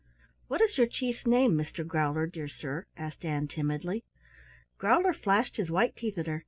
"What 0.47 0.61
is 0.61 0.79
your 0.79 0.87
Chief's 0.87 1.27
name, 1.27 1.51
Mr. 1.55 1.85
Growler, 1.85 2.25
dear 2.25 2.47
sir?" 2.47 2.87
asked 2.97 3.23
Ann 3.23 3.47
timidly. 3.47 4.01
Growler 4.79 5.13
flashed 5.13 5.57
his 5.57 5.69
white 5.69 5.95
teeth 5.95 6.17
at 6.17 6.25
her. 6.25 6.39